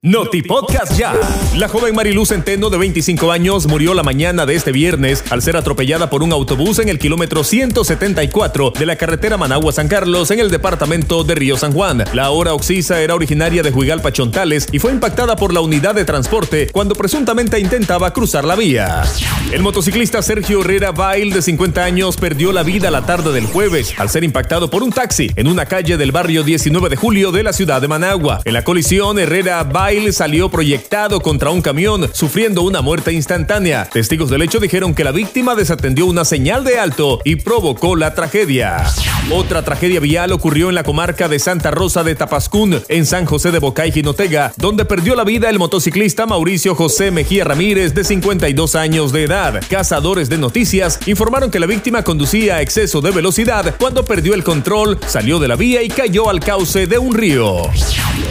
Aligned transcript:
Noti 0.00 0.42
Podcast 0.42 0.96
ya. 0.96 1.12
La 1.56 1.66
joven 1.66 1.92
Mariluz 1.92 2.28
Centeno, 2.28 2.70
de 2.70 2.78
25 2.78 3.32
años, 3.32 3.66
murió 3.66 3.94
la 3.94 4.04
mañana 4.04 4.46
de 4.46 4.54
este 4.54 4.70
viernes 4.70 5.24
al 5.28 5.42
ser 5.42 5.56
atropellada 5.56 6.08
por 6.08 6.22
un 6.22 6.32
autobús 6.32 6.78
en 6.78 6.88
el 6.88 7.00
kilómetro 7.00 7.42
174 7.42 8.74
de 8.78 8.86
la 8.86 8.94
carretera 8.94 9.36
Managua-San 9.36 9.88
Carlos, 9.88 10.30
en 10.30 10.38
el 10.38 10.52
departamento 10.52 11.24
de 11.24 11.34
Río 11.34 11.56
San 11.56 11.72
Juan. 11.72 12.04
La 12.12 12.30
hora 12.30 12.54
Oxisa 12.54 13.00
era 13.00 13.16
originaria 13.16 13.64
de 13.64 13.72
Huigalpa 13.72 14.12
Chontales 14.12 14.68
y 14.70 14.78
fue 14.78 14.92
impactada 14.92 15.34
por 15.34 15.52
la 15.52 15.62
unidad 15.62 15.96
de 15.96 16.04
transporte 16.04 16.68
cuando 16.70 16.94
presuntamente 16.94 17.58
intentaba 17.58 18.12
cruzar 18.12 18.44
la 18.44 18.54
vía. 18.54 19.02
El 19.50 19.62
motociclista 19.62 20.22
Sergio 20.22 20.60
Herrera 20.60 20.92
Bail, 20.92 21.32
de 21.32 21.42
50 21.42 21.82
años, 21.82 22.16
perdió 22.18 22.52
la 22.52 22.62
vida 22.62 22.92
la 22.92 23.04
tarde 23.04 23.32
del 23.32 23.46
jueves 23.46 23.94
al 23.98 24.10
ser 24.10 24.22
impactado 24.22 24.70
por 24.70 24.84
un 24.84 24.92
taxi 24.92 25.32
en 25.34 25.48
una 25.48 25.66
calle 25.66 25.96
del 25.96 26.12
barrio 26.12 26.44
19 26.44 26.88
de 26.88 26.94
julio 26.94 27.32
de 27.32 27.42
la 27.42 27.52
ciudad 27.52 27.80
de 27.80 27.88
Managua. 27.88 28.42
En 28.44 28.52
la 28.52 28.62
colisión, 28.62 29.18
Herrera 29.18 29.64
Bail 29.64 29.87
salió 30.12 30.50
proyectado 30.50 31.18
contra 31.20 31.48
un 31.48 31.62
camión, 31.62 32.10
sufriendo 32.12 32.60
una 32.60 32.82
muerte 32.82 33.10
instantánea. 33.10 33.88
Testigos 33.90 34.28
del 34.28 34.42
hecho 34.42 34.60
dijeron 34.60 34.94
que 34.94 35.02
la 35.02 35.12
víctima 35.12 35.54
desatendió 35.54 36.04
una 36.04 36.26
señal 36.26 36.62
de 36.62 36.78
alto 36.78 37.20
y 37.24 37.36
provocó 37.36 37.96
la 37.96 38.14
tragedia. 38.14 38.84
Otra 39.30 39.62
tragedia 39.62 39.98
vial 39.98 40.32
ocurrió 40.32 40.68
en 40.68 40.74
la 40.74 40.82
comarca 40.82 41.26
de 41.26 41.38
Santa 41.38 41.70
Rosa 41.70 42.04
de 42.04 42.14
Tapascún, 42.14 42.82
en 42.88 43.06
San 43.06 43.24
José 43.24 43.50
de 43.50 43.60
Bocay, 43.60 43.90
Jinotega, 43.90 44.52
donde 44.58 44.84
perdió 44.84 45.16
la 45.16 45.24
vida 45.24 45.48
el 45.48 45.58
motociclista 45.58 46.26
Mauricio 46.26 46.74
José 46.74 47.10
Mejía 47.10 47.44
Ramírez, 47.44 47.94
de 47.94 48.04
52 48.04 48.74
años 48.74 49.10
de 49.10 49.24
edad. 49.24 49.62
Cazadores 49.70 50.28
de 50.28 50.36
noticias 50.36 51.00
informaron 51.06 51.50
que 51.50 51.60
la 51.60 51.66
víctima 51.66 52.02
conducía 52.02 52.56
a 52.56 52.62
exceso 52.62 53.00
de 53.00 53.10
velocidad 53.10 53.74
cuando 53.78 54.04
perdió 54.04 54.34
el 54.34 54.44
control, 54.44 54.98
salió 55.06 55.38
de 55.38 55.48
la 55.48 55.56
vía 55.56 55.82
y 55.82 55.88
cayó 55.88 56.28
al 56.28 56.40
cauce 56.40 56.86
de 56.86 56.98
un 56.98 57.14
río. 57.14 57.62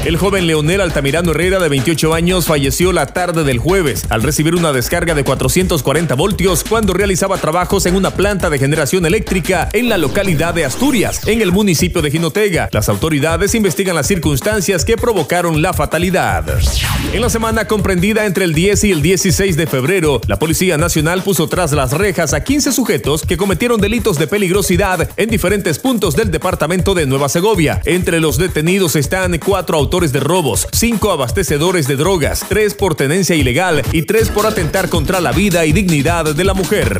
El 0.05 0.17
joven 0.17 0.47
Leonel 0.47 0.81
Altamirano 0.81 1.31
Herrera 1.31 1.46
de 1.47 1.69
28 1.69 2.13
años 2.13 2.45
falleció 2.45 2.91
la 2.91 3.05
tarde 3.05 3.45
del 3.45 3.57
jueves 3.57 4.03
al 4.09 4.21
recibir 4.21 4.53
una 4.53 4.73
descarga 4.73 5.15
de 5.15 5.23
440 5.23 6.13
voltios 6.13 6.65
cuando 6.65 6.93
realizaba 6.93 7.37
trabajos 7.37 7.85
en 7.85 7.95
una 7.95 8.11
planta 8.11 8.49
de 8.49 8.59
generación 8.59 9.05
eléctrica 9.05 9.69
en 9.71 9.87
la 9.87 9.97
localidad 9.97 10.53
de 10.53 10.65
Asturias, 10.65 11.25
en 11.25 11.41
el 11.41 11.53
municipio 11.53 12.01
de 12.01 12.11
Jinotega. 12.11 12.67
Las 12.73 12.89
autoridades 12.89 13.55
investigan 13.55 13.95
las 13.95 14.07
circunstancias 14.07 14.83
que 14.83 14.97
provocaron 14.97 15.61
la 15.61 15.71
fatalidad. 15.71 16.43
En 17.13 17.21
la 17.21 17.29
semana 17.29 17.65
comprendida 17.65 18.25
entre 18.25 18.43
el 18.43 18.53
10 18.53 18.83
y 18.83 18.91
el 18.91 19.01
16 19.01 19.55
de 19.55 19.67
febrero, 19.67 20.19
la 20.27 20.39
Policía 20.39 20.77
Nacional 20.77 21.23
puso 21.23 21.47
tras 21.47 21.71
las 21.71 21.93
rejas 21.93 22.33
a 22.33 22.43
15 22.43 22.73
sujetos 22.73 23.21
que 23.21 23.37
cometieron 23.37 23.79
delitos 23.79 24.19
de 24.19 24.27
peligrosidad 24.27 25.09
en 25.15 25.29
diferentes 25.29 25.79
puntos 25.79 26.17
del 26.17 26.29
departamento 26.29 26.93
de 26.93 27.05
Nueva 27.05 27.29
Segovia. 27.29 27.81
Entre 27.85 28.19
los 28.19 28.37
detenidos 28.37 28.97
están 28.97 29.37
cuatro 29.39 29.77
autores 29.77 30.11
de 30.11 30.19
robos, 30.19 30.67
cinco 30.73 31.11
de 31.37 31.95
drogas, 31.95 32.43
tres 32.49 32.73
por 32.73 32.95
tenencia 32.95 33.35
ilegal 33.35 33.83
y 33.91 34.01
tres 34.01 34.29
por 34.29 34.47
atentar 34.47 34.89
contra 34.89 35.21
la 35.21 35.31
vida 35.31 35.65
y 35.67 35.71
dignidad 35.71 36.33
de 36.33 36.43
la 36.43 36.55
mujer. 36.55 36.97